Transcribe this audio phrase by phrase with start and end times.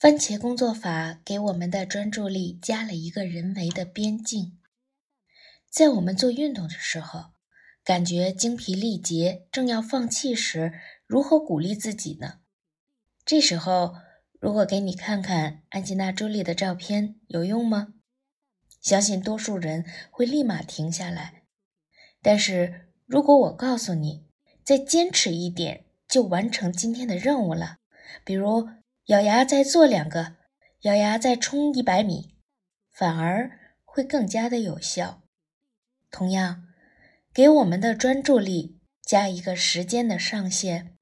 [0.00, 4.58] 番茄工作法给我们的专注力加了一个人为的边境。
[5.68, 7.32] 在我们做运动的时候，
[7.84, 10.72] 感觉精疲力竭，正要放弃时，
[11.06, 12.38] 如何鼓励自己呢？
[13.26, 13.96] 这时候，
[14.40, 17.88] 如果给你看看安吉娜·朱莉的照片，有用吗？
[18.80, 21.42] 相信多数人会立马停下来。
[22.22, 24.24] 但是如果我告诉你，
[24.64, 27.80] 再坚持一点，就完成今天的任务了，
[28.24, 28.70] 比如。
[29.10, 30.36] 咬牙再做两个，
[30.82, 32.36] 咬牙再冲一百米，
[32.92, 35.24] 反而会更加的有效。
[36.12, 36.68] 同样，
[37.34, 40.96] 给我们的专注力加一个时间的上限，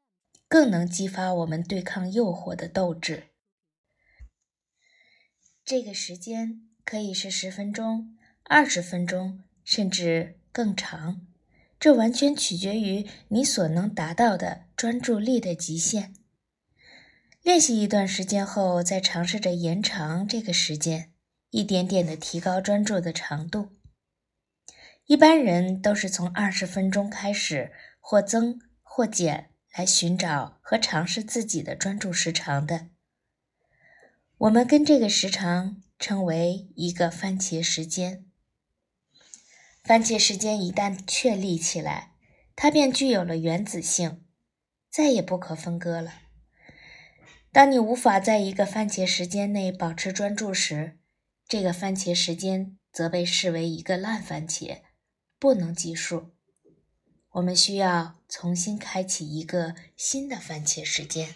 [0.48, 3.25] 更能激发我们对抗诱惑的斗志。
[5.62, 11.27] 这个时间可以是十分钟、二十分钟，甚至更长，
[11.79, 16.15] 这完全取决于你所能达到的专注力的极限。
[17.48, 21.14] 练习一段时间后，再尝试着延长这个时间，
[21.48, 23.70] 一点点的提高专注的长度。
[25.06, 32.89] 一般人都是从二十分钟开始，或增或减，来寻找和尝试自己的专注时长的。
[34.36, 38.27] 我们跟这个时长称为一个番茄时间。
[39.83, 42.12] 番茄时间一旦确立起来，
[42.55, 44.23] 它便具有了原子性，
[44.91, 46.28] 再也不可分割了。
[47.51, 50.99] 当你无法在一个番茄时间内保持专注时，
[51.47, 54.83] 这个番茄时间则被视为一个烂番茄，
[55.39, 56.31] 不能计数。
[57.31, 61.35] 我们需要重新开启一个新的番茄时间。